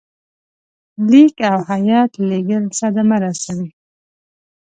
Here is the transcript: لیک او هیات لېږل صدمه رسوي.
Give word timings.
لیک 1.09 1.35
او 1.51 1.59
هیات 1.71 2.11
لېږل 2.29 2.63
صدمه 2.79 3.17
رسوي. 3.23 3.69